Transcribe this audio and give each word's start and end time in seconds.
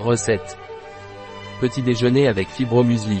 Recette. 0.00 0.56
Petit 1.60 1.82
déjeuner 1.82 2.28
avec 2.28 2.48
Fibro 2.48 2.84
Muesli. 2.84 3.20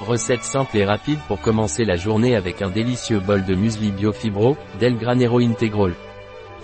Recette 0.00 0.42
simple 0.42 0.78
et 0.78 0.86
rapide 0.86 1.18
pour 1.28 1.38
commencer 1.40 1.84
la 1.84 1.96
journée 1.96 2.34
avec 2.34 2.62
un 2.62 2.70
délicieux 2.70 3.20
bol 3.20 3.44
de 3.44 3.54
muesli 3.54 3.90
bio 3.90 4.12
Fibro, 4.12 4.56
Del 4.80 4.96
Granero 4.96 5.38
Integral. 5.38 5.92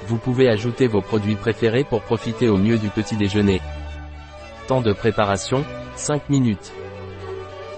Vous 0.06 0.16
pouvez 0.16 0.48
ajouter 0.48 0.86
vos 0.86 1.02
produits 1.02 1.34
préférés 1.34 1.84
pour 1.84 2.00
profiter 2.00 2.48
au 2.48 2.56
mieux 2.56 2.78
du 2.78 2.88
petit 2.88 3.16
déjeuner. 3.16 3.60
Temps 4.66 4.80
de 4.80 4.94
préparation, 4.94 5.62
5 5.96 6.30
minutes. 6.30 6.72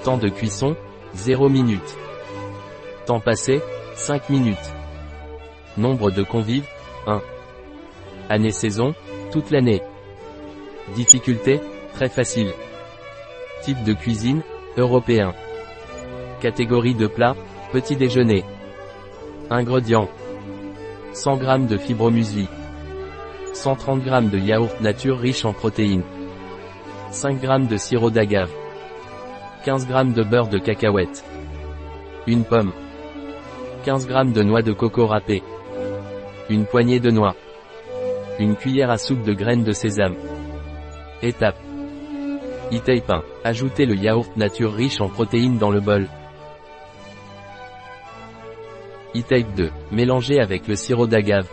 Temps 0.05 0.19
de 0.19 0.29
cuisson, 0.29 0.77
0 1.15 1.49
minutes. 1.49 1.97
Temps 3.07 3.21
passé, 3.21 3.61
5 3.97 4.31
minutes. 4.31 4.73
Nombre 5.77 6.13
de 6.13 6.23
convives, 6.23 6.69
1. 7.09 7.21
Année-saison, 8.29 8.95
toute 9.33 9.51
l'année. 9.51 9.83
Difficulté, 10.93 11.61
très 11.95 12.09
facile. 12.09 12.53
Type 13.63 13.83
de 13.85 13.95
cuisine, 13.95 14.43
européen. 14.77 15.33
Catégorie 16.41 16.95
de 16.95 17.07
plat, 17.07 17.35
petit 17.73 17.97
déjeuner. 17.97 18.45
Ingrédients. 19.51 20.11
100 21.15 21.41
g 21.41 21.67
de 21.67 21.77
fibro 21.79 22.11
muesli. 22.11 22.47
130 23.55 24.05
g 24.05 24.11
de 24.31 24.39
yaourt 24.39 24.81
nature 24.81 25.19
riche 25.19 25.45
en 25.47 25.55
protéines. 25.55 26.05
5 27.11 27.41
g 27.41 27.67
de 27.67 27.77
sirop 27.79 28.11
d'agave. 28.11 28.51
15 29.65 29.89
g 29.89 30.05
de 30.15 30.23
beurre 30.23 30.49
de 30.49 30.59
cacahuète. 30.59 31.25
Une 32.27 32.45
pomme. 32.45 32.73
15 33.85 34.07
g 34.07 34.33
de 34.33 34.43
noix 34.43 34.63
de 34.63 34.73
coco 34.73 35.07
râpées. 35.07 35.43
Une 36.51 36.67
poignée 36.67 37.01
de 37.01 37.11
noix. 37.11 37.35
Une 38.39 38.55
cuillère 38.55 38.91
à 38.91 38.99
soupe 38.99 39.23
de 39.23 39.33
graines 39.33 39.65
de 39.65 39.73
sésame. 39.73 40.17
Étape. 41.25 41.57
E-tape 42.71 43.11
1. 43.11 43.23
Ajoutez 43.45 43.87
le 43.87 43.95
yaourt 43.95 44.37
nature 44.37 44.75
riche 44.75 45.01
en 45.01 45.09
protéines 45.09 45.57
dans 45.57 45.71
le 45.71 45.81
bol. 45.81 46.07
E-tape 49.17 49.55
2. 49.55 49.71
Mélangez 49.91 50.39
avec 50.39 50.69
le 50.69 50.77
sirop 50.77 51.07
d'agave. 51.07 51.49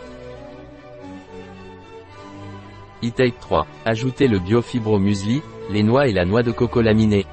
E-tape 3.02 3.40
3. 3.40 3.66
Ajoutez 3.86 4.28
le 4.28 4.40
biofibro 4.40 4.98
muesli, 4.98 5.40
les 5.70 5.82
noix 5.82 6.06
et 6.06 6.12
la 6.12 6.26
noix 6.26 6.42
de 6.42 6.52
coco 6.52 6.82
laminée. 6.82 7.24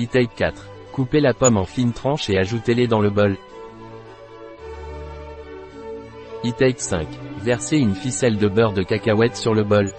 E-tape 0.00 0.34
4. 0.34 0.68
Coupez 0.90 1.20
la 1.20 1.32
pomme 1.32 1.58
en 1.58 1.64
fines 1.64 1.92
tranches 1.92 2.28
et 2.28 2.38
ajoutez-les 2.38 2.88
dans 2.88 3.00
le 3.00 3.10
bol. 3.10 3.36
E-tape 6.44 6.80
5. 6.80 7.06
Versez 7.42 7.78
une 7.78 7.94
ficelle 7.94 8.36
de 8.36 8.48
beurre 8.48 8.72
de 8.72 8.82
cacahuète 8.82 9.36
sur 9.36 9.54
le 9.54 9.62
bol. 9.62 9.90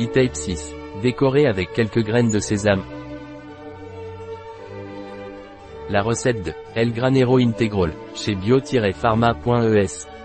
E-tape 0.00 0.34
6. 0.34 0.74
Décorez 1.02 1.46
avec 1.46 1.72
quelques 1.72 2.04
graines 2.04 2.30
de 2.30 2.38
sésame. 2.38 2.84
La 5.90 6.02
recette 6.02 6.42
de 6.44 6.52
El 6.74 6.92
Granero 6.92 7.38
Integral, 7.38 7.92
chez 8.14 8.34
bio-pharma.es. 8.34 10.17